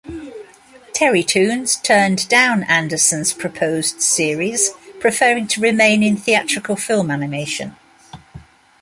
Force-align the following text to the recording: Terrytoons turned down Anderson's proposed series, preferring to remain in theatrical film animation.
Terrytoons 0.93 1.75
turned 1.83 2.27
down 2.27 2.63
Anderson's 2.63 3.33
proposed 3.33 4.01
series, 4.01 4.71
preferring 4.99 5.45
to 5.49 5.61
remain 5.61 6.01
in 6.01 6.17
theatrical 6.17 6.75
film 6.75 7.11
animation. 7.11 7.75